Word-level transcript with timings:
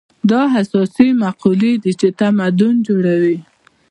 دا 0.29 0.41
اساسي 0.61 1.07
مقولې 1.21 1.73
دي 1.83 1.91
چې 1.99 2.07
تمدن 2.19 2.75
جوړوي. 2.87 3.37